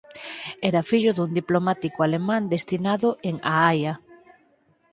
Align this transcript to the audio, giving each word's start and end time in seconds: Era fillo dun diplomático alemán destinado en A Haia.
Era 0.69 0.87
fillo 0.91 1.11
dun 1.13 1.31
diplomático 1.39 1.99
alemán 2.03 2.43
destinado 2.55 3.09
en 3.29 3.35
A 3.51 3.53
Haia. 3.65 3.93